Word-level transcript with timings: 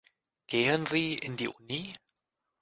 Gehen 0.47 0.87
Sie 0.87 1.13
in 1.13 1.35
die 1.35 1.47
Uni? 1.47 1.93